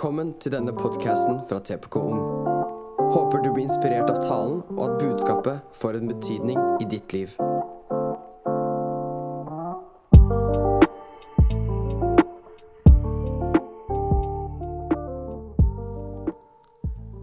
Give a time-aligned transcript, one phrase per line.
[0.00, 2.20] Velkommen til denne podkasten fra TPK Ung.
[3.12, 7.34] Håper du blir inspirert av talen, og at budskapet får en betydning i ditt liv.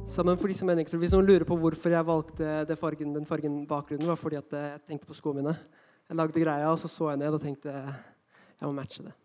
[0.06, 3.64] Sammen for de som mennesker, Hvis noen lurer på hvorfor jeg valgte fargen, den fargen
[3.66, 5.58] bakgrunnen, var fordi at jeg tenkte på skoene mine.
[6.06, 9.18] Jeg lagde greia, og så så jeg ned og tenkte jeg må matche det.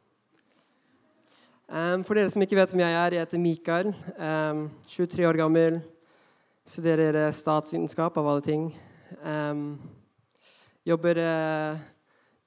[1.73, 3.87] Um, for dere som ikke vet hvem jeg er, jeg heter Mikael.
[4.21, 5.79] Um, 23 år gammel.
[6.69, 8.67] Studerer statsvitenskap, av alle ting.
[9.25, 9.79] Um,
[10.85, 11.81] jobber, uh,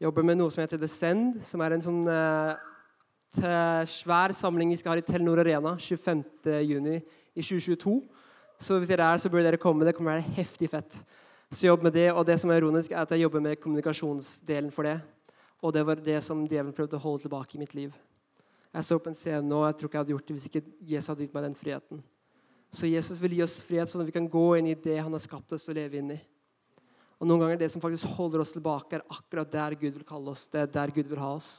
[0.06, 2.54] jobber, med noe som heter The Send, som er en sånn uh,
[3.90, 7.98] svær samling vi skal ha i Telenor Arena 25.6 i 2022.
[8.62, 9.90] Så hvis dere er så bør dere komme.
[9.90, 11.02] Det kommer til å være heftig fett.
[11.50, 14.70] Så jobb med det, og det som er ironisk, er at jeg jobber med kommunikasjonsdelen
[14.70, 15.00] for det.
[15.66, 18.04] Og det var det som djevelen prøvde å holde tilbake i mitt liv.
[18.76, 20.62] Jeg står på en scene nå, jeg tror ikke jeg hadde gjort det hvis ikke
[20.84, 22.02] Jesus hadde gitt meg den friheten.
[22.76, 25.14] Så Jesus vil gi oss frihet, sånn at vi kan gå inn i det han
[25.16, 26.18] har skapt oss til å leve inn i.
[27.16, 30.34] Og Noen ganger det som faktisk holder oss tilbake, er akkurat der Gud vil kalle
[30.34, 30.44] oss.
[30.52, 31.54] Det er der Gud vil ha oss.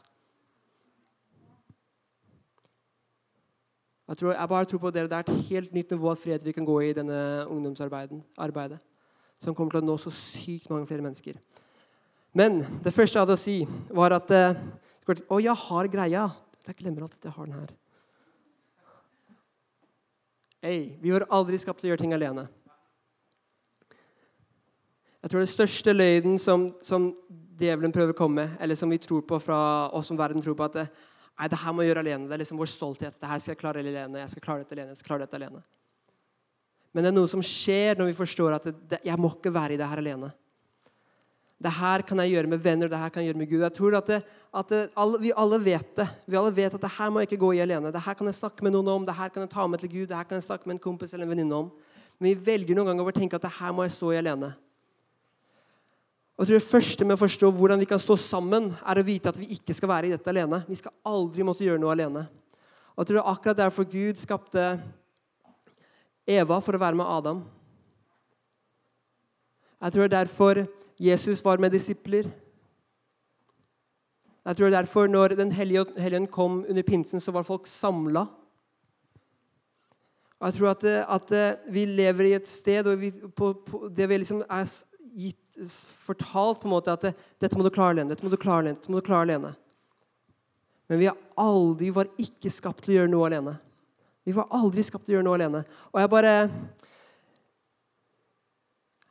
[4.07, 6.45] Jeg, tror, jeg bare tror på dere, Det er et helt nytt nivå av frihet
[6.45, 8.79] vi kan gå i i denne ungdomsarbeidet.
[9.43, 11.41] Som kommer til å nå så sykt mange flere mennesker.
[12.37, 13.57] Men det første jeg hadde å si,
[13.89, 14.61] var at eh,
[15.07, 16.23] Å, jeg har greia.
[16.67, 17.75] Jeg glemmer alltid at jeg har den her.
[20.67, 22.47] Hey, vi var aldri skapt til å gjøre ting alene.
[25.23, 27.11] Jeg tror det største løgnen som, som
[27.59, 29.59] djevelen prøver å komme med, eller som vi tror på fra
[29.95, 30.85] oss som verden tror på, at det,
[31.39, 32.29] nei, det her må jeg gjøre alene.
[32.29, 33.19] Det er liksom vår stolthet.
[33.21, 34.23] Det her skal jeg klare alene.
[34.23, 34.95] Jeg skal klare dette alene.
[34.95, 35.63] jeg skal klare dette alene.
[36.95, 39.55] Men det er noe som skjer når vi forstår at det, det, jeg må ikke
[39.55, 40.31] være i det her alene.
[41.57, 43.63] Det her kan jeg gjøre med venner, det her kan jeg gjøre med Gud.
[43.65, 44.19] Jeg tror at, det,
[44.53, 46.07] at det, alle, Vi alle vet det.
[46.29, 47.93] Vi alle vet at det her må jeg ikke gå i alene.
[47.93, 49.93] Det her kan jeg snakke med noen om, det her kan jeg ta med til
[49.95, 51.73] Gud, det her kan jeg snakke med en kompis eller en venninne om.
[52.19, 54.53] Men vi velger noen ganger å tenke at det her må jeg stå i alene.
[56.37, 59.07] Og jeg tror Det første med å forstå hvordan vi kan stå sammen, er å
[59.07, 60.61] vite at vi ikke skal være i dette alene.
[60.69, 62.27] Vi skal aldri måtte gjøre noe alene.
[62.93, 64.65] Og jeg tror det er akkurat derfor Gud skapte
[66.29, 67.45] Eva for å være med Adam.
[69.83, 70.65] Jeg tror det er derfor
[71.01, 72.31] Jesus var med disipler.
[74.47, 77.67] Jeg tror det er derfor når Den hellige ånd kom under pinsen, så var folk
[77.67, 78.27] samla.
[80.41, 84.19] Jeg tror at, at, vi lever i et sted og vi, på, på, det vi
[84.21, 84.69] liksom er
[85.17, 85.41] gitt,
[86.05, 88.11] fortalt på en måte at det, dette må du klare alene.
[88.13, 89.55] dette må du klare alene, dette må du klare alene.
[90.87, 91.09] Men vi,
[91.41, 93.57] aldri, var ikke skapt til å gjøre noe alene.
[94.29, 95.65] Vi var aldri skapt til å gjøre noe alene.
[95.91, 96.35] Og jeg bare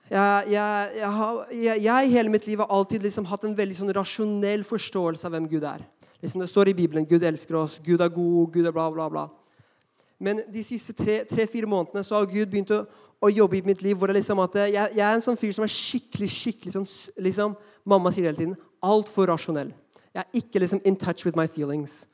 [0.10, 1.40] jeg, jeg, jeg, har,
[1.82, 5.48] jeg, hele mitt liv har alltid liksom hatt en veldig sånn rasjonell forståelse av hvem
[5.50, 5.82] Gud er.
[6.22, 9.08] Liksom det står i Bibelen Gud elsker oss, Gud er god, Gud er bla, bla,
[9.10, 9.26] bla.
[10.22, 12.84] Men de siste tre-fire tre, månedene så har Gud begynt å,
[13.20, 13.98] å, jobbe i mitt liv.
[13.98, 16.88] hvor det liksom at jeg, er en sånn fyr som er skikkelig skikkelig sånn,
[17.26, 18.56] liksom, Mamma sier det hele tiden
[18.86, 19.74] altfor rasjonell.
[20.16, 22.06] Jeg er ikke liksom in touch with my feelings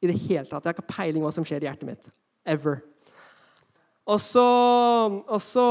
[0.00, 0.62] i det hele tatt.
[0.62, 2.12] Jeg har ikke peiling hva som skjer i hjertet mitt.
[2.46, 2.78] Ever.
[4.08, 4.44] Og så,
[5.26, 5.66] og så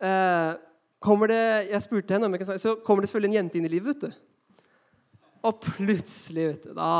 [0.00, 0.54] eh,
[1.04, 3.60] kommer det jeg spurte henne om jeg kan snakke, så kommer det selvfølgelig en jente
[3.60, 3.92] inn i livet.
[3.92, 4.22] vet du.
[5.44, 6.90] Og plutselig vet du, da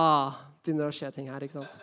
[0.60, 1.44] begynner det å skje ting her.
[1.44, 1.78] ikke sant?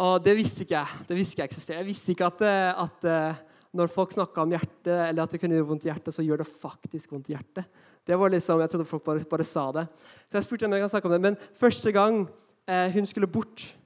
[0.00, 1.04] Og det visste ikke jeg.
[1.06, 1.80] Det visste ikke Jeg eksisterer.
[1.82, 3.40] Jeg visste ikke at, eh, at eh,
[3.76, 6.42] når folk snakka om hjertet, eller at det kunne gjøre vondt i hjertet, så gjør
[6.42, 7.68] det faktisk vondt i hjertet.
[8.06, 9.86] Det var liksom, Jeg trodde folk bare, bare sa det.
[10.30, 11.20] Så jeg spurte om jeg kan snakke om det.
[11.20, 12.24] Men første gang
[12.66, 13.76] eh, hun skulle bort,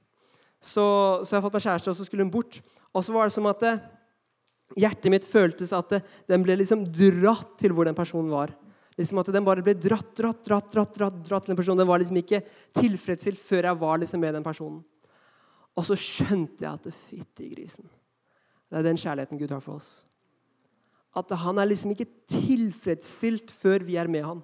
[0.61, 2.61] så, så jeg fått meg kjæreste, og så skulle hun bort.
[2.93, 3.83] Og så var det som at eh,
[4.73, 8.55] Hjertet mitt føltes at det, den ble liksom dratt til hvor den personen var.
[8.97, 11.83] Liksom at Den bare ble dratt, dratt, dratt, dratt, dratt, dratt til den personen.
[11.83, 12.41] Den var liksom ikke
[12.79, 14.81] tilfredsstilt før jeg var liksom med den personen.
[15.75, 17.87] Og så skjønte jeg at fytti grisen.
[18.71, 19.91] Det er den kjærligheten Gud har for oss.
[21.15, 24.43] At han er liksom ikke tilfredsstilt før vi er med han.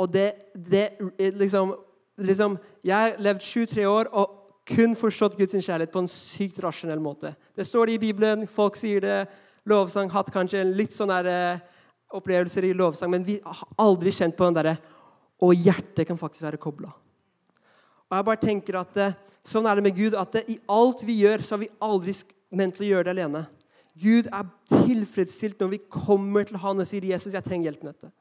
[0.00, 1.74] Og det, det liksom,
[2.16, 7.00] liksom Jeg har levd sju-tre år, og kun forstått Guds kjærlighet på en sykt rasjonell
[7.02, 7.34] måte.
[7.56, 9.18] Det står det i Bibelen, folk sier det.
[9.68, 14.36] Lovsang hatt kanskje litt sånne der, uh, opplevelser i lovsang, men vi har aldri kjent
[14.36, 14.76] på den derre
[15.42, 16.92] Og hjertet kan faktisk være kobla.
[18.10, 20.14] Og jeg bare tenker at uh, Sånn er det med Gud.
[20.14, 22.14] at uh, I alt vi gjør, så har vi aldri
[22.54, 23.46] ment til å gjøre det alene.
[23.98, 27.94] Gud er tilfredsstilt når vi kommer til han og sier 'Jesus, jeg trenger hjelp med
[27.94, 28.12] dette'.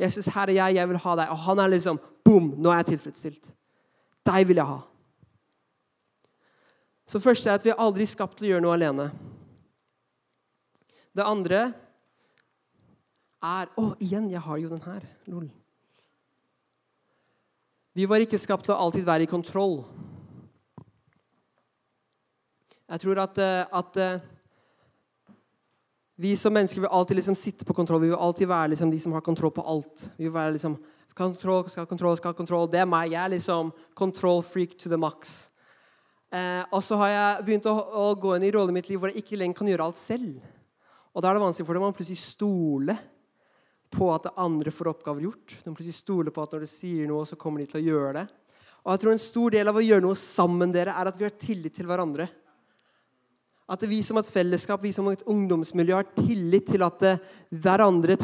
[0.00, 1.30] Jesus, her er jeg, jeg vil ha deg.
[1.30, 2.54] Og han er liksom Bom!
[2.56, 3.52] Nå er jeg tilfredsstilt.
[4.26, 4.80] Deg vil jeg ha.
[7.10, 9.08] Så det første er at vi er aldri skapt til å gjøre noe alene.
[11.10, 11.62] Det andre
[13.40, 14.28] er Å, igjen!
[14.30, 15.06] Jeg har jo den her.
[15.32, 15.48] Lol.
[17.98, 19.80] Vi var ikke skapt til å alltid være i kontroll.
[22.90, 24.22] Jeg tror at, eh, at eh,
[26.20, 28.04] vi som mennesker vil alltid liksom sitte på kontroll.
[28.04, 30.06] Vi vil alltid være liksom de som har kontroll på alt.
[30.14, 30.78] Vi vil være liksom
[31.18, 32.70] kontroll, skal kontroll, skal kontroll.
[32.70, 33.10] Det er meg.
[33.10, 35.50] Jeg er liksom control freak to the max.
[36.30, 39.00] Eh, og så har jeg begynt å, å gå inn i rollen i mitt liv
[39.02, 40.42] hvor jeg ikke lenger kan gjøre alt selv.
[41.10, 42.94] Og da er det vanskelig for dem å plutselig stole
[43.90, 45.56] på at andre får oppgaver gjort.
[45.64, 48.12] De plutselig stoler på at når du sier noe, så kommer de til å gjøre
[48.20, 48.28] det.
[48.80, 51.26] Og jeg tror En stor del av å gjøre noe sammen dere er at vi
[51.26, 52.28] har tillit til hverandre.
[53.70, 58.16] At vi som et fellesskap, vi som et ungdomsmiljø har tillit til at eh, hverandre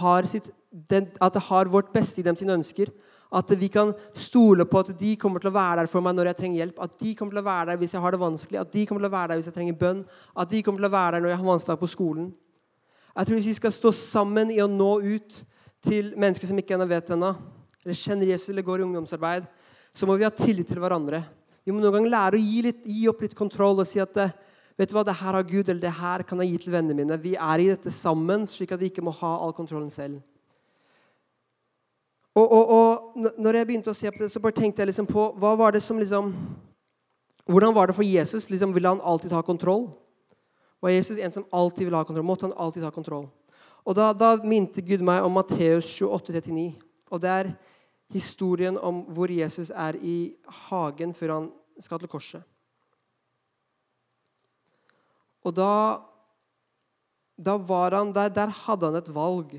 [0.00, 2.92] har, sitt, at det har vårt beste i dem sine ønsker.
[3.32, 6.30] At vi kan stole på at de kommer til å være der for meg når
[6.30, 6.82] jeg trenger hjelp.
[6.84, 9.00] At de kommer til å være der hvis jeg har det vanskelig, at de kommer
[9.00, 10.02] til å være der hvis jeg trenger bønn.
[10.36, 12.28] At de kommer til å være der når jeg har vanskeligheter på skolen.
[13.12, 15.42] Jeg tror Hvis vi skal stå sammen i å nå ut
[15.84, 17.34] til mennesker som ikke ennå vet ennå,
[17.82, 19.48] eller kjenner Jesus eller går i ungdomsarbeid,
[19.92, 21.24] så må vi ha tillit til hverandre.
[21.64, 24.16] Vi må noen gang lære å gi, litt, gi opp litt kontroll og si at
[24.18, 24.32] eh,
[24.78, 26.96] vet du hva, det her har Gud, eller det her kan jeg gi til vennene
[26.98, 27.18] mine.
[27.20, 30.22] Vi er i dette sammen, slik at vi ikke må ha all kontrollen selv.
[32.32, 35.08] Og, og, og når jeg begynte å se på det, så bare tenkte jeg liksom
[35.08, 36.32] på hva var det som liksom,
[37.42, 38.46] Hvordan var det for Jesus?
[38.50, 39.88] Liksom, ville han alltid ha kontroll?
[40.80, 42.26] Var Jesus en som alltid ville ha kontroll?
[42.26, 43.26] Måtte han alltid ha kontroll?
[43.82, 46.68] Og Da, da minte Gud meg om Matteus 28, 39.
[47.10, 47.50] Og det er
[48.14, 50.34] historien om hvor Jesus er i
[50.68, 51.50] hagen før han
[51.82, 52.46] skal til korset.
[55.42, 55.98] Og da,
[57.34, 59.56] da var han, der, der hadde han et valg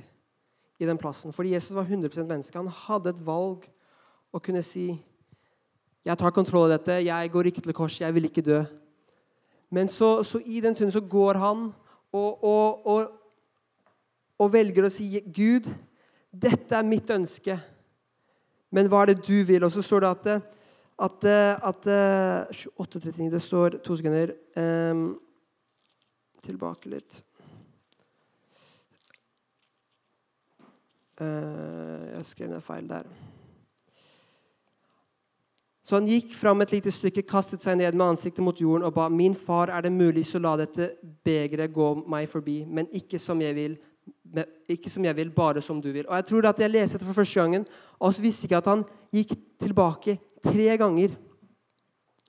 [0.79, 1.33] i den plassen.
[1.33, 2.57] Fordi Jesus var 100% menneske.
[2.57, 3.67] Han hadde et valg
[4.33, 4.91] å kunne si
[6.03, 8.57] jeg tar kontroll av dette, jeg går ikke til kors, jeg vil ikke dø.
[9.71, 11.69] Men så, så i den stunden så går han
[12.11, 13.13] og, og, og,
[14.37, 15.69] og, velger å si Gud,
[16.27, 17.55] dette er mitt ønske,
[18.73, 19.63] men hva er det du vil?
[19.63, 20.51] Og så står det at,
[21.07, 21.25] at,
[21.71, 21.87] at
[22.67, 24.33] 28.39 Det står to sekunder.
[24.57, 25.05] Um,
[26.43, 27.21] tilbake litt.
[31.19, 33.07] Jeg skrev ned feil der.
[35.83, 38.93] Så han gikk fram et lite stykke, kastet seg ned med ansiktet mot jorden og
[38.95, 40.93] ba, min far, er det mulig, så la dette
[41.27, 43.75] begeret gå meg forbi, men ikke som jeg vil,
[44.71, 46.07] ikke som jeg vil, bare som du vil.
[46.07, 47.67] Og jeg tror at jeg leste det for første gangen,
[47.99, 51.17] og så visste ikke at han gikk tilbake tre ganger.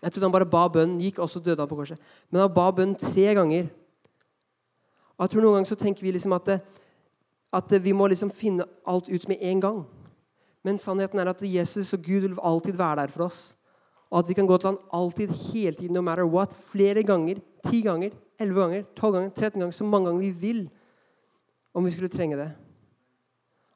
[0.03, 2.01] Jeg trodde han bare ba bønn, gikk, og så døde han på korset.
[2.31, 3.71] Men han ba bønn tre ganger.
[5.15, 6.83] Og jeg tror Noen ganger så tenker vi liksom at, det,
[7.55, 9.85] at vi må liksom finne alt ut med en gang.
[10.65, 13.55] Men sannheten er at Jesus og Gud vil alltid være der for oss.
[14.11, 16.55] Og at vi kan gå til han alltid, hele tiden, no matter what.
[16.71, 17.41] Flere ganger.
[17.67, 19.75] Ti ganger, elleve ganger, tolv ganger, 13 ganger.
[19.77, 20.63] Så mange ganger vi vil.
[21.75, 22.51] Om vi skulle trenge det.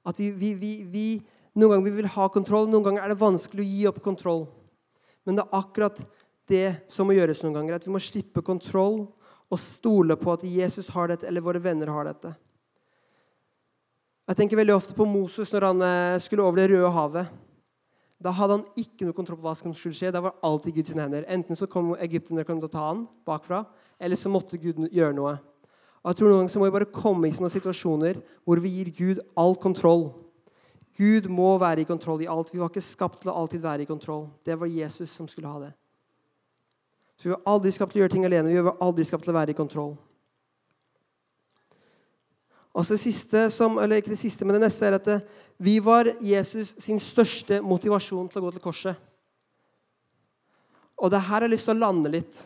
[0.06, 1.08] At vi, vi, vi, vi
[1.58, 4.44] Noen ganger vi vil ha kontroll, noen ganger er det vanskelig å gi opp kontroll.
[5.26, 5.96] Men det er akkurat
[6.46, 7.74] det som må gjøres noen ganger.
[7.74, 9.08] At vi må slippe kontroll
[9.48, 12.31] og stole på at Jesus har dette, eller våre venner har dette.
[14.28, 17.30] Jeg tenker veldig ofte på Moses når han eh, skulle over Det røde havet.
[18.20, 20.10] Da hadde han ikke noe kontroll på hva som skulle skje.
[20.12, 21.25] Da var alltid Guds hender.
[21.32, 23.62] Enten så kom egypterne til å ta han bakfra,
[23.96, 25.38] eller så måtte Gud gjøre noe.
[26.02, 28.75] Og jeg tror Noen ganger så må vi bare komme i sånne situasjoner hvor vi
[28.75, 30.10] gir Gud all kontroll.
[30.98, 32.52] Gud må være i kontroll i alt.
[32.52, 34.26] Vi var ikke skapt til å alltid være i kontroll.
[34.44, 35.72] Det var Jesus som skulle ha det.
[37.17, 38.53] Så Vi var aldri skapt til å gjøre ting alene.
[38.53, 39.96] Vi var aldri skapt til å være i kontroll.
[42.79, 45.08] Og så det siste som, eller ikke det siste, men det neste er at
[45.58, 49.01] vi var Jesus sin største motivasjon til å gå til korset.
[50.99, 52.39] Og det her har jeg lyst til å lande litt.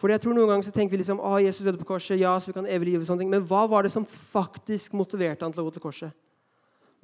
[0.00, 2.34] Fordi jeg tror Noen ganger så tenker vi liksom, å, Jesus døde på korset, ja,
[2.40, 3.32] så vi kan evig liv og sånne ting.
[3.32, 6.14] Men hva var det som faktisk motiverte han til å gå til korset?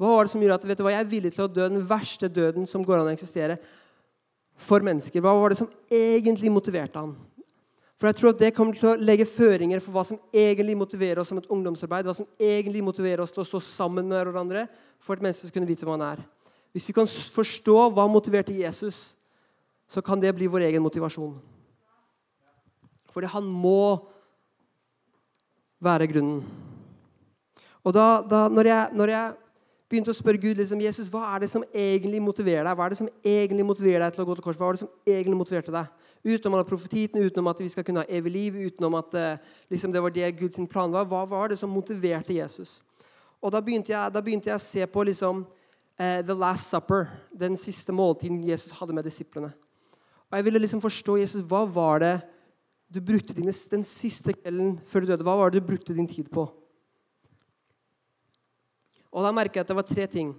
[0.01, 1.69] Hva var det som gjorde at vet du hva, jeg er villig til å dø
[1.71, 3.61] den verste døden som går an å eksistere?
[4.57, 5.23] for mennesker?
[5.23, 7.15] Hva var det som egentlig motiverte han?
[7.97, 11.23] For jeg tror at Det kommer til å legge føringer for hva som egentlig motiverer
[11.23, 12.05] oss som et ungdomsarbeid.
[12.05, 14.67] Hva som egentlig motiverer oss til å stå sammen med hverandre
[15.01, 16.25] for at mennesker skal kunne vite hvem han er.
[16.77, 19.17] Hvis vi kan forstå hva motiverte Jesus,
[19.89, 21.39] så kan det bli vår egen motivasjon.
[23.15, 23.97] Fordi han må
[25.81, 26.43] være grunnen.
[27.87, 29.35] Og da, da når, jeg, når jeg
[29.91, 32.95] begynte å spørre Gud liksom, Jesus, hva er det som egentlig motiverer deg Hva er
[32.95, 34.59] det som egentlig motiverer deg til å gå til kors?
[34.59, 35.93] Hva var det som egentlig motiverte deg?
[36.27, 39.93] Utenom alle profetiten, utenom at vi skal kunne ha evig liv, utenom at uh, liksom,
[39.95, 41.07] det var det Guds plan var.
[41.07, 42.81] Hva var det som motiverte Jesus?
[43.39, 47.07] Og Da begynte jeg, da begynte jeg å se på liksom, uh, The Last Supper,
[47.31, 49.53] den siste måltiden Jesus hadde med disiplene.
[50.27, 52.17] Og Jeg ville liksom forstå Jesus, hva var det
[52.91, 55.27] du brukte dine, den siste kvelden før du døde.
[55.27, 56.47] Hva var det du brukte din tid på?
[59.17, 60.35] Og da merker jeg at det var tre ting.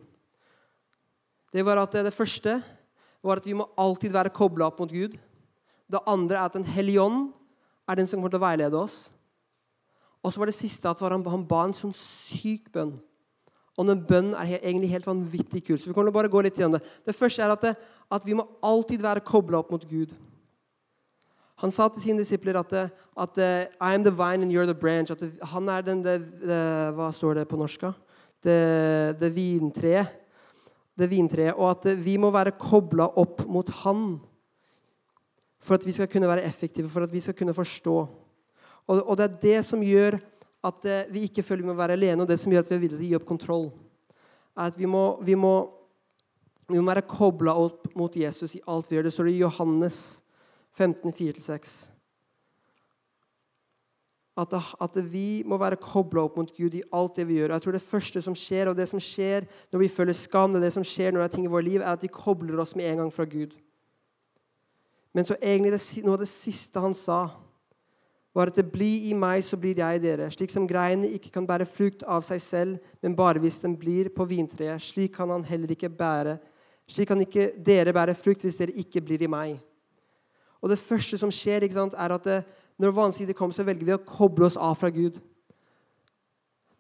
[1.53, 2.60] Det var at det første
[3.25, 5.15] var at vi må alltid være kobla opp mot Gud.
[5.89, 7.31] Det andre er at Den hellige ånd
[7.89, 9.07] er den som kommer til å veilede oss.
[10.22, 12.98] Og så var det siste at han, han ba en sånn syk bønn.
[13.77, 15.77] Og den bønnen er he- egentlig helt vanvittig kul.
[15.77, 16.86] Så vi kommer til å bare gå litt gjennom det.
[17.05, 17.75] Det første er at, det,
[18.12, 20.13] at vi må alltid være kobla opp mot Gud.
[21.62, 22.74] Han sa til sine disipler at,
[23.17, 25.13] at I am the vine and you're the branch.
[25.13, 26.60] At han er den det, det,
[26.98, 27.88] Hva står det på norsk?
[28.44, 30.15] Det, det vintreet.
[30.98, 31.56] Det vintreet.
[31.58, 34.17] Og at vi må være kobla opp mot Han
[35.67, 37.96] for at vi skal kunne være effektive, for at vi skal kunne forstå.
[38.88, 40.20] Og, og det er det som gjør
[40.67, 42.77] at eh, vi ikke føler vi må være alene, og det som gjør at vi
[42.77, 43.67] er villige til å gi opp kontroll.
[44.58, 45.53] Er at vi må, vi må,
[46.70, 49.10] vi må være kobla opp mot Jesus i alt vi gjør.
[49.10, 50.00] Det står i Johannes
[50.77, 51.75] 15, 4-6.
[54.38, 57.50] At, at vi må være kobla opp mot Gud i alt det vi gjør.
[57.50, 60.53] Og jeg tror Det første som skjer, og det som skjer når vi føler skam,
[60.53, 62.62] det, det som skjer når det er ting i vårt liv, er at vi kobler
[62.62, 63.56] oss med en gang fra Gud.
[65.13, 67.24] Men så egentlig det, noe av det siste han sa,
[68.38, 70.27] var at det blir i meg, så blir jeg i dere.
[70.29, 74.12] Slik som greinene ikke kan bære frukt av seg selv, men bare hvis den blir
[74.13, 74.84] på vintreet.
[74.84, 76.38] Slik kan han heller ikke bære.
[76.86, 79.58] Slik kan ikke dere bære frukt hvis dere ikke blir i meg.
[80.62, 82.38] Og det første som skjer, ikke sant, er at det,
[82.77, 85.17] når vanskelig kommer, så velger vi å koble oss av fra Gud.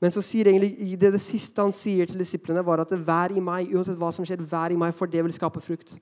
[0.01, 3.33] Men så sier egentlig, det, det siste han sier til disiplene, var at det, vær
[3.33, 5.95] i meg, uansett hva som skjer, vær i meg, for det vil skape frukt.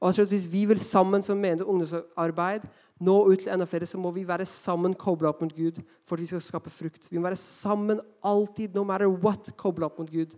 [0.00, 2.64] Og jeg tror at Hvis vi vil sammen som mener ungdomsarbeid
[3.00, 6.16] nå ut til enda flere, så må vi være sammen kobla opp mot Gud for
[6.16, 7.08] at vi skal skape frukt.
[7.10, 10.36] Vi må være sammen alltid, no matter what, kobla opp mot Gud.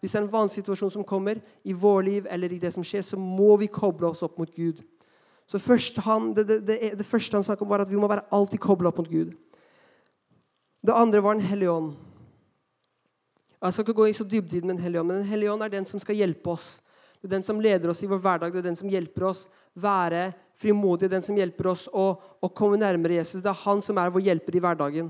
[0.00, 2.84] Hvis det er en vanskelig situasjon som kommer i vår liv, eller i det som
[2.84, 4.82] skjer, så må vi koble oss opp mot Gud.
[5.46, 5.60] Så
[6.04, 8.60] han, det, det, det, det første han snakket om, var at vi må være alltid
[8.60, 9.34] kobla opp mot Gud.
[10.84, 11.94] Det andre var Den hellige ånd.
[13.64, 15.62] Jeg skal ikke gå i så dybden med Den hellige ånd, men Den hellige ånd
[15.62, 16.80] er den som skal hjelpe oss.
[17.20, 19.46] Det er den som leder oss i vår hverdag, det er den som hjelper oss
[19.74, 23.40] være frimodige, den som hjelper oss å, å komme nærmere Jesus.
[23.42, 25.08] Det er han som er vår hjelper i hverdagen.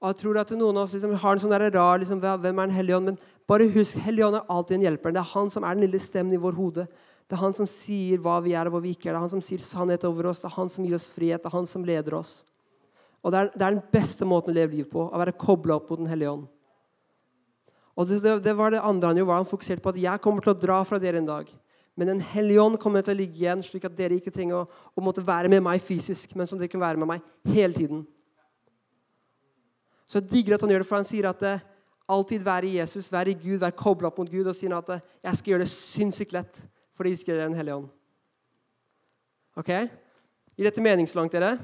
[0.00, 2.68] Og jeg tror at Noen av oss liksom har en sånn rar liksom, Hvem er
[2.68, 3.10] Den hellige ånd?
[3.10, 3.18] Men
[3.48, 5.14] bare husk, Hellige ånd er alltid en hjelper.
[5.16, 6.86] Det er han som er den lille stemmen i vår hode.
[7.26, 9.16] Det er han som sier hva vi er og hva vi ikke er.
[9.16, 10.38] Det er han som sier sannhet over oss.
[10.42, 11.42] Det er han som gir oss frihet.
[11.42, 12.38] Det er han som leder oss.
[13.26, 15.80] Og Det er, det er den beste måten å leve livet på, å være kobla
[15.80, 16.44] opp mot Den hellige ånd.
[17.96, 20.22] Og det, det, det var det andre han jo var han fokuserte på at jeg
[20.22, 21.48] kommer til å dra fra dere en dag.
[21.96, 24.66] Men Den hellige ånd kommer til å ligge igjen, slik at dere ikke trenger å,
[24.94, 28.04] å måtte være med meg fysisk, men som dere kan være med meg hele tiden.
[30.06, 31.56] Så jeg digger at han gjør det, for han sier at det,
[32.06, 34.92] alltid være i Jesus, være i Gud, være kobla opp mot Gud, og sier at
[34.92, 36.60] det, jeg skal gjøre det sinnssykt lett
[36.96, 37.88] fordi de skriver Den hellige ånd.
[39.56, 39.72] Ok?
[40.56, 41.56] Gir dette mening så langt, dere?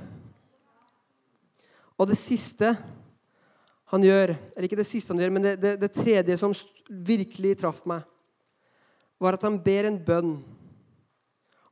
[1.97, 2.73] Og det siste
[3.93, 6.55] han gjør, eller ikke det siste han gjør, men det, det, det tredje som
[6.89, 8.05] virkelig traff meg,
[9.21, 10.33] var at han ber en bønn.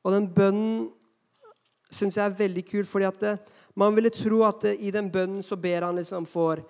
[0.05, 0.91] Og den bønnen
[1.91, 3.33] syns jeg er veldig kul, fordi at det,
[3.81, 6.63] man ville tro at det, i den bønnen så ber han liksom for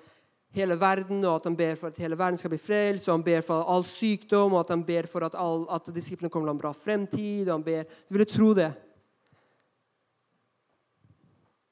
[0.55, 3.25] hele verden, og at han ber for at hele verden skal bli frelst, og han
[3.25, 6.57] ber for all sykdom, og at han ber for at, all, at disiplene kommer til
[6.57, 7.49] en bra fremtid.
[7.49, 8.73] og han ber, Du ville tro det.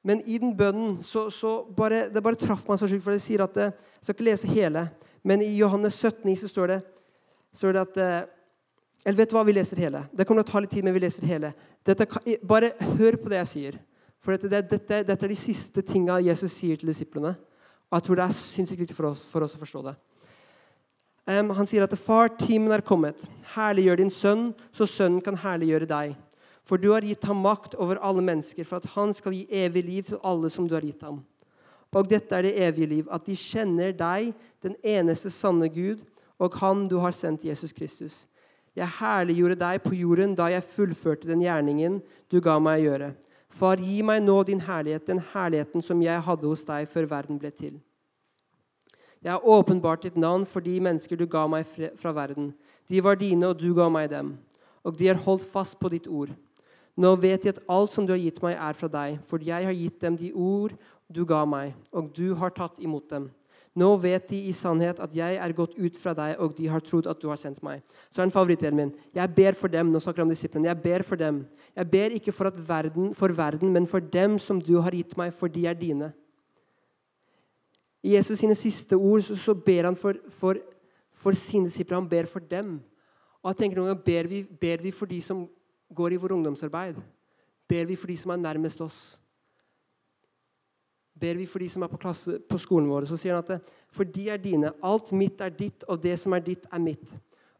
[0.04, 3.22] Men i den bønnen så, så bare, det bare traff meg så sjukt, for det
[3.22, 4.88] sier at det, Jeg skal ikke lese hele,
[5.26, 6.78] men i Johannes 17 så står det,
[7.52, 8.28] står det at eh,
[9.04, 10.04] Eller vet du hva, vi leser hele.
[10.12, 11.52] Det kommer til å ta litt tid, men vi leser hele.
[11.86, 12.06] Dette,
[12.46, 13.78] bare hør på det jeg sier.
[14.20, 17.36] For dette, dette, dette er de siste tinga Jesus sier til disiplene.
[17.88, 19.96] Og jeg tror det er sinnssykt viktig for oss, for oss å forstå det.
[21.28, 23.20] Um, han sier at far, timen er kommet.
[23.54, 26.14] Herliggjør din sønn, så sønnen kan herliggjøre deg.
[26.68, 29.84] For du har gitt ham makt over alle mennesker, for at han skal gi evig
[29.86, 31.22] liv til alle som du har gitt ham.
[31.96, 36.02] Og dette er det evige liv, at de kjenner deg, den eneste sanne Gud,
[36.38, 38.26] og han du har sendt, Jesus Kristus.
[38.76, 41.98] Jeg herliggjorde deg på jorden da jeg fullførte den gjerningen
[42.30, 43.08] du ga meg å gjøre.
[43.48, 47.38] Far, gi meg nå din herlighet, den herligheten som jeg hadde hos deg før verden
[47.40, 47.78] ble til.
[49.24, 51.66] Jeg har åpenbart ditt navn for de mennesker du ga meg
[51.98, 52.52] fra verden.
[52.88, 54.36] De var dine, og du ga meg dem.
[54.84, 56.30] Og de har holdt fast på ditt ord.
[56.98, 59.66] Nå vet de at alt som du har gitt meg, er fra deg, for jeg
[59.66, 60.74] har gitt dem de ord
[61.08, 63.28] du ga meg, og du har tatt imot dem.
[63.78, 66.82] Nå vet de i sannhet at jeg er gått ut fra deg, og de har
[66.82, 67.82] trodd at du har sendt meg.
[68.10, 68.94] Så er den favorittdelen min.
[69.14, 69.92] Jeg ber for dem.
[69.92, 70.70] Nå snakker jeg om disiplene.
[70.70, 71.44] Jeg ber for dem.
[71.76, 75.30] Jeg ber ikke for, verden, for verden, men for dem som du har gitt meg,
[75.36, 76.10] for de er dine.
[78.02, 80.58] I Jesus sine siste ord så, så ber han for, for,
[81.12, 82.00] for sine disipler.
[82.00, 82.78] Han ber for dem.
[83.42, 85.46] Og jeg tenker noen ganger, ber vi, ber vi for de som
[85.94, 86.98] går i vår ungdomsarbeid?
[87.68, 89.18] Ber vi for de som er nærmest oss?
[91.18, 93.08] Ber vi for de som er på, klasse, på skolen vår?
[93.10, 94.72] Så sier han at for de er dine.
[94.84, 97.14] Alt mitt er ditt, og det som er ditt, er mitt.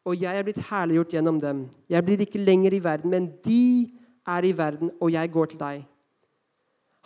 [0.07, 1.67] Og jeg er blitt herliggjort gjennom dem.
[1.91, 3.95] Jeg blir ikke lenger i verden, men de
[4.29, 5.87] er i verden, og jeg går til deg.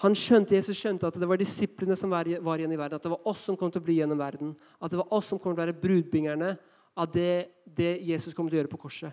[0.03, 2.99] Han skjønte, Jesus skjønte at det var disiplene som var, igjen i verden.
[2.99, 4.55] At det var oss som kom til å bli i verden.
[4.81, 6.55] At det var oss som kom til å være brudbingerne
[6.99, 9.13] av det, det Jesus kom til å gjøre på korset.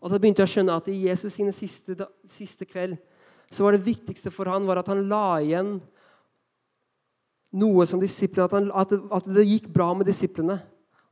[0.00, 1.96] Og Da begynte jeg å skjønne at i Jesus sine siste,
[2.32, 2.96] siste kveld
[3.52, 5.76] så var det viktigste for han var at han la igjen
[7.54, 10.58] noe som disiplene at, han, at, at det gikk bra med disiplene.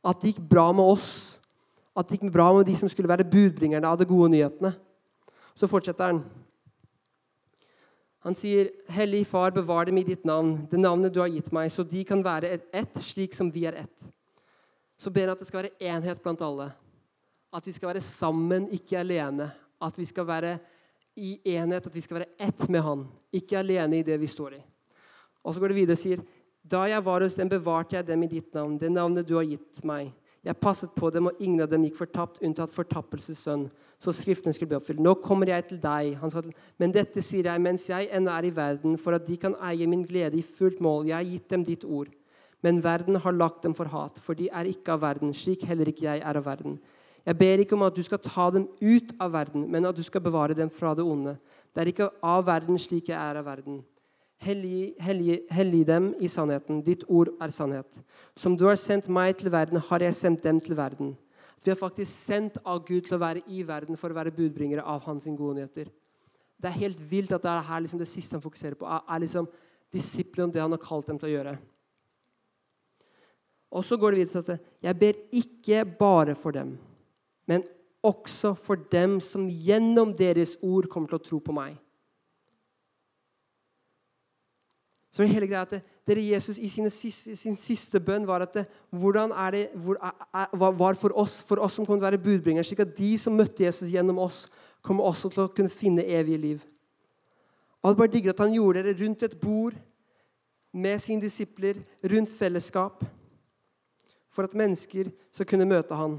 [0.03, 1.11] At det gikk bra med oss.
[1.95, 4.73] At det gikk bra med de som skulle være budbringerne av de gode nyhetene.
[5.55, 6.23] Så fortsetter han.
[8.23, 11.71] Han sier, 'Hellig Far, bevar dem i ditt navn, det navnet du har gitt meg,
[11.71, 14.13] så de kan være ett slik som vi er ett.'
[14.97, 16.71] Så ber han at det skal være enhet blant alle.
[17.53, 19.51] At vi skal være sammen, ikke alene.
[19.83, 20.59] At vi skal være
[21.17, 24.55] i enhet, at vi skal være ett med Han, ikke alene i det vi står
[24.55, 24.63] i.
[25.45, 26.21] Og så går det videre og sier,
[26.65, 29.45] 'Da jeg var hos dem, bevarte jeg dem i ditt navn, det navnet du har
[29.45, 30.13] gitt meg.'
[30.45, 33.71] 'Jeg passet på dem, og ingen av dem gikk fortapt, unntatt fortappelses sønn.'
[34.01, 35.01] Så Skriften skulle bli oppfylt.
[35.01, 36.43] 'Nå kommer jeg til deg.' Han sa,
[36.79, 39.87] 'Men dette sier jeg mens jeg ennå er i verden, for at de kan eie
[39.87, 42.15] min glede i fullt mål.' 'Jeg har gitt dem ditt ord.'
[42.63, 45.85] Men verden har lagt dem for hat, for de er ikke av verden, slik heller
[45.91, 46.79] ikke jeg er av verden.
[47.27, 50.03] Jeg ber ikke om at du skal ta dem ut av verden, men at du
[50.03, 51.37] skal bevare dem fra det onde.
[51.75, 53.83] Det er ikke av verden slik jeg er av verden.
[54.43, 56.81] Hellig, hellig, hellig dem i sannheten.
[56.83, 58.01] Ditt ord er sannhet.
[58.37, 61.13] Som du har sendt meg til verden, har jeg sendt dem til verden.
[61.63, 64.83] Vi er faktisk sendt av Gud til å være i verden for å være budbringere
[64.83, 65.93] av hans gode nyheter.
[66.59, 69.23] Det er helt vilt at det er her liksom det siste han fokuserer på, er
[69.23, 69.47] liksom
[69.93, 71.55] disiplene og det han har kalt dem til å gjøre.
[73.73, 76.77] Og så går det videre til at jeg ber ikke bare for dem,
[77.49, 77.65] men
[78.03, 81.79] også for dem som gjennom deres ord kommer til å tro på meg.
[85.13, 85.75] Så det hele greia at
[86.09, 90.15] dere Jesus i siste, sin siste bønn var at det, hvordan er det, hvor, er,
[90.33, 93.11] er, var for oss, for oss som kommer til å være budbringere, slik at de
[93.21, 94.47] som møtte Jesus gjennom oss,
[94.81, 96.65] kommer også til å kunne finne evige liv.
[97.83, 99.77] Og jeg bare digger at han gjorde det rundt et bord
[100.73, 103.05] med sine disipler, rundt fellesskap,
[104.33, 106.17] for at mennesker skal kunne møte han.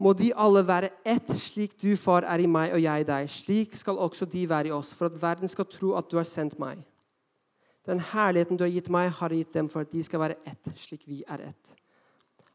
[0.00, 3.32] Må de alle være ett, slik du, far, er i meg og jeg i deg.
[3.32, 6.28] Slik skal også de være i oss, for at verden skal tro at du har
[6.28, 6.84] sendt meg.
[7.88, 10.40] Den herligheten du har gitt meg, har jeg gitt dem for at de skal være
[10.46, 11.76] ett, slik vi er ett.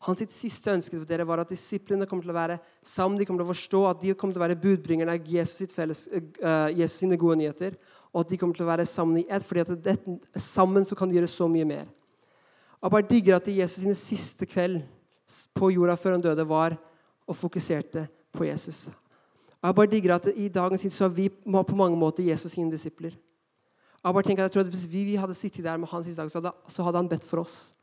[0.05, 3.41] Hans siste ønske for dere var at disiplene kommer til å være sammen, de kommer
[3.41, 6.99] til å forstå at de kommer til å være budbringerne av Jesus, felles, uh, Jesus
[7.01, 7.77] sine gode nyheter,
[8.13, 9.95] og at de kommer til å være sammen i ett, fordi at det,
[10.37, 11.87] sammen så kan de gjøre så mye mer.
[12.85, 14.83] Jeg bare digger at Jesus sine siste kveld
[15.57, 16.77] på jorda før han døde, var
[17.25, 18.85] og fokuserte på Jesus.
[19.57, 22.69] Jeg bare digger at I dagens tid så har vi på mange måter Jesus sine
[22.69, 23.15] disipler.
[24.05, 26.29] Jeg bare tenker jeg tror at Hvis vi hadde sittet der med hans siste dag,
[26.29, 27.73] så hadde, så hadde han bedt for oss.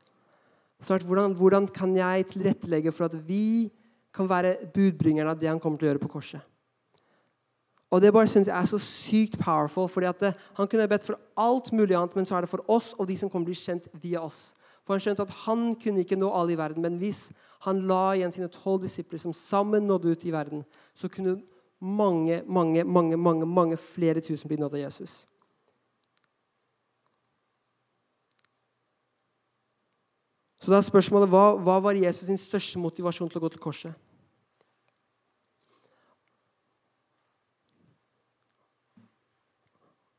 [0.79, 3.71] Så hvordan, hvordan kan jeg tilrettelegge for at vi
[4.13, 6.41] kan være budbringerne av det han kommer til å gjøre på korset?
[7.91, 9.87] Og Det bare synes jeg er så sykt powerful.
[9.87, 12.63] fordi at det, Han kunne bedt for alt mulig annet, men så er det for
[12.67, 14.53] oss og de som kommer til å bli kjent via oss.
[14.83, 17.31] For Han skjønte at han kunne ikke nå alle i verden, men hvis
[17.61, 21.41] han la igjen sine tolv disipler som sammen nådde ut i verden, så kunne
[21.79, 25.27] mange, mange, mange, mange, mange flere tusen bli nådd av Jesus.
[30.63, 33.59] Så da er spørsmålet hva, hva var Jesus sin største motivasjon til å gå til
[33.59, 33.97] korset?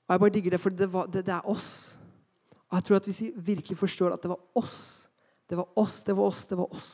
[0.04, 1.96] Og Jeg bare digger det, for det, var, det, det er oss.
[2.68, 5.08] Og jeg tror at Hvis vi virkelig forstår at det var oss,
[5.48, 6.92] det var oss, det var oss, det var oss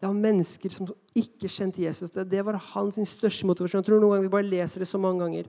[0.00, 2.10] Det var mennesker som ikke kjente Jesus.
[2.10, 3.78] Det, det var hans største motivasjon.
[3.78, 5.46] Jeg tror noen ganger Vi bare leser det så mange ganger.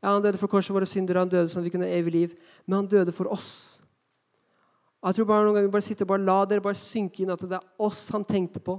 [0.00, 2.14] Ja, Han døde for korset våre syndere, han døde sånn at vi kunne ha evig
[2.14, 2.38] liv.
[2.64, 3.77] Men han døde for oss.
[4.98, 7.42] Jeg tror bare noen ganger bare sitte og bare La dere bare synke inn at
[7.46, 8.74] det er oss han tenkte på.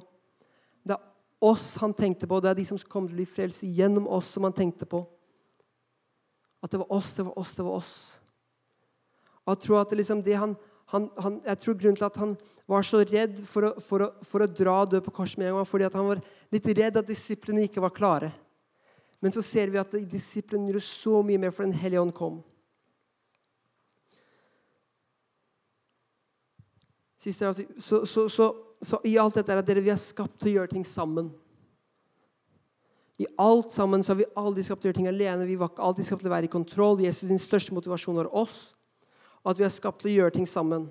[0.83, 2.41] Det er oss han tenkte på.
[2.43, 5.05] Det er de som kommer til å bli frelst gjennom oss, som han tenkte på.
[6.59, 7.93] At det var oss, det var oss, det var oss.
[9.45, 10.57] Og jeg tror at det liksom det han,
[10.91, 12.35] han, han, jeg tror Grunnen til at han
[12.69, 15.53] var så redd for å, for å, for å dra og dø på korset med
[15.53, 18.33] en gang, fordi at han var litt redd at disiplene ikke var klare.
[19.23, 22.39] Men så ser vi at disiplene gjorde så mye mer for Den hellige ånd kom.
[27.19, 27.51] Siste,
[27.83, 28.47] så, så, så,
[28.81, 31.33] så, i alt dette er at dere, vi er skapt til å gjøre ting sammen.
[33.19, 35.47] I alt sammen så har vi aldri skapt til å gjøre ting alene.
[35.49, 37.01] Vi var ikke alltid skapt til å være i kontroll.
[37.03, 38.69] Jesus sin største motivasjon var oss.
[39.43, 40.87] Og at vi er skapt til å gjøre ting sammen.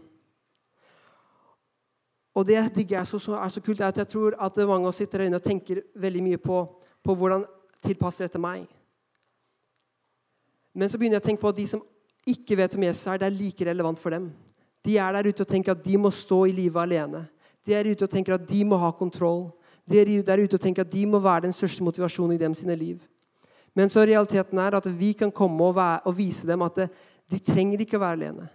[2.37, 4.93] Og det digger jeg så, er så kult, er at jeg tror at mange av
[4.93, 6.61] oss sitter inne og tenker veldig mye på,
[7.03, 7.47] på hvordan
[7.83, 8.69] tilpasser dette meg.
[10.77, 11.83] Men så begynner jeg å tenke på at de som
[12.29, 14.29] ikke vet om Jesus er, det er like relevant for dem.
[14.88, 17.27] De er der ute og tenker at de må stå i livet alene.
[17.66, 19.51] De er ute og tenker at de må ha kontroll.
[19.85, 22.55] De er der ute og tenker at de må være den største motivasjonen i dem
[22.57, 23.03] sine liv.
[23.77, 26.88] Men så realiteten er at vi kan komme og, være, og vise dem at det,
[27.29, 28.48] de trenger ikke å være alene.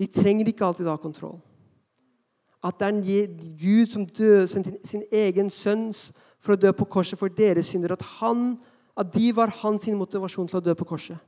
[0.00, 1.36] De trenger ikke alltid å ha kontroll.
[2.64, 5.90] At det er en Gud som døde sin egen sønn
[6.40, 7.92] for å dø på korset for deres synder.
[7.92, 8.56] At, han,
[8.96, 11.20] at de var hans motivasjon til å dø på korset.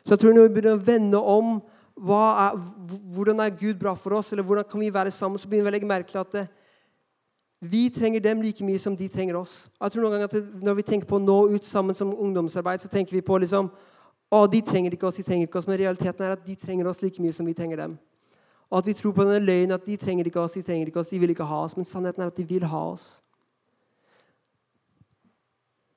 [0.00, 1.58] Så jeg tror når vi begynner å vende om
[1.96, 2.56] er,
[3.14, 5.72] hvordan er Gud bra for oss, eller hvordan kan vi være sammen, så begynner vi
[5.72, 6.46] å legge merke til at det,
[7.60, 9.68] vi trenger dem like mye som de trenger oss.
[9.80, 12.80] Jeg tror noen ganger at Når vi tenker på å nå ut sammen som ungdomsarbeid,
[12.80, 13.68] så tenker vi på liksom,
[14.32, 16.88] å, de trenger ikke oss, de trenger ikke oss, men realiteten er at de trenger
[16.88, 17.98] oss like mye som vi trenger dem.
[18.70, 21.02] Og at vi tror på denne løgnen at de trenger ikke oss, de trenger ikke
[21.02, 21.76] oss, de vil ikke ha oss.
[21.76, 23.08] Men sannheten er at de vil ha oss.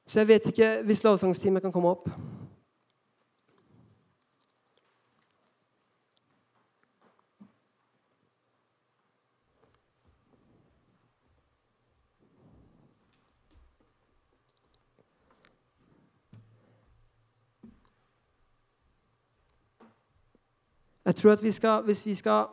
[0.08, 2.10] Så jeg vet ikke hvis lovsangsteamet kan komme opp.
[21.06, 22.46] Jeg tror at vi skal, Hvis vi skal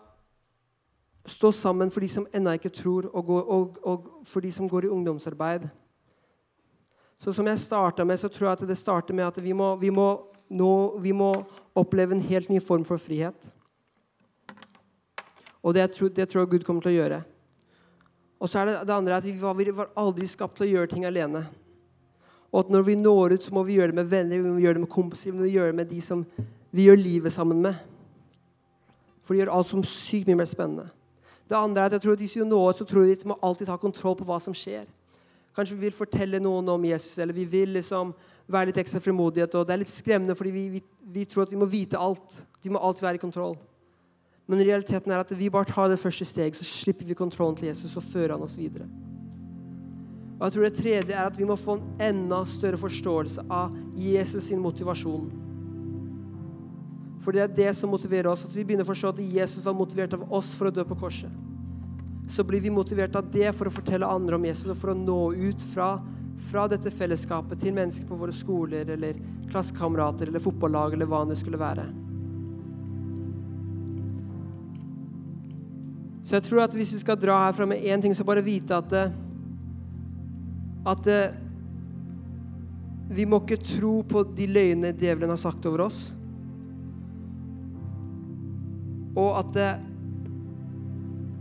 [1.27, 4.69] stå sammen for de som ennå ikke tror, og, går, og, og, for de som
[4.69, 5.69] går i ungdomsarbeid
[7.19, 9.77] Så Som jeg starta med, så tror jeg at det starter med at vi må,
[9.77, 13.53] vi, må nå, vi må, oppleve en helt ny form for frihet.
[15.63, 17.21] Og det, tror, det tror jeg Gud kommer til å gjøre.
[18.41, 20.71] Og så er det det andre at vi var, vi var aldri skapt til å
[20.71, 21.45] gjøre ting alene.
[22.51, 24.59] Og at når vi når ut, så må vi gjøre det med venner, vi må
[24.59, 26.25] gjøre det med kompiser, vi må gjøre det med de som
[26.73, 27.90] vi gjør livet sammen med.
[29.31, 30.89] For det gjør alt som sykt mye mer spennende.
[31.47, 33.29] Det andre er at jeg tror at Hvis vi når så tror vi at vi
[33.31, 34.89] må alltid ha kontroll på hva som skjer.
[35.55, 38.11] Kanskje vi vil fortelle noen om Jesus, eller vi vil liksom
[38.51, 39.55] være litt ekstra frimodighet.
[39.55, 40.83] og Det er litt skremmende, fordi vi, vi,
[41.15, 42.41] vi, tror at vi må vite alt.
[42.63, 43.55] Vi må alltid være i kontroll.
[44.51, 47.69] Men realiteten er at vi bare tar det første steg, så slipper vi kontrollen til
[47.69, 48.89] Jesus og fører han oss videre.
[50.41, 53.79] Og jeg tror Det tredje er at vi må få en enda større forståelse av
[53.95, 55.50] Jesus sin motivasjon.
[57.21, 58.47] For det er det som motiverer oss.
[58.47, 60.99] At vi begynner å forstå at Jesus var motivert av oss for å dø på
[61.03, 61.33] korset.
[62.31, 64.99] Så blir vi motivert av det for å fortelle andre om Jesus og for å
[64.99, 65.97] nå ut fra,
[66.49, 69.19] fra dette fellesskapet til mennesker på våre skoler eller
[69.51, 71.89] klassekamerater eller fotballag eller hva det skulle være.
[76.25, 78.77] Så jeg tror at hvis vi skal dra herfra med én ting, så bare vite
[78.79, 78.93] at,
[80.87, 81.09] at
[83.11, 85.99] vi må ikke tro på de løgnene djevelen har sagt over oss.
[89.19, 89.71] Og at, det,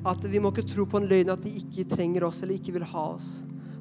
[0.09, 2.75] at vi må ikke tro på en løgn at de ikke trenger oss eller ikke
[2.79, 3.29] vil ha oss.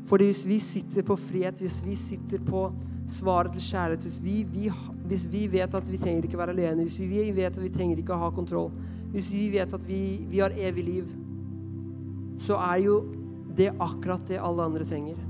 [0.08, 2.68] Fordi hvis vi sitter på frihet, hvis vi sitter på
[3.08, 4.68] svaret til kjærlighet, hvis vi, vi,
[5.08, 8.00] hvis vi vet at vi trenger ikke være alene, hvis vi vet at vi trenger
[8.00, 8.72] ikke ha kontroll,
[9.12, 11.12] hvis vi vet at vi, vi har evig liv,
[12.44, 13.00] så er jo
[13.58, 15.27] det akkurat det alle andre trenger.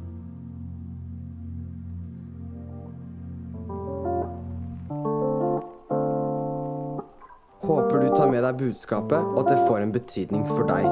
[7.88, 10.84] Håper du tar med deg budskapet, og at det får en betydning for deg.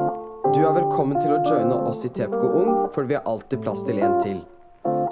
[0.57, 3.85] Du er velkommen til å joine oss i TPK Ung, for vi har alltid plass
[3.85, 4.39] til en til.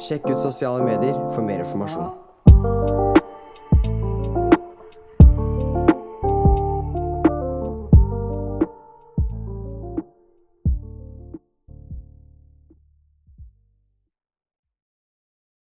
[0.00, 2.08] Sjekk ut sosiale medier for mer informasjon.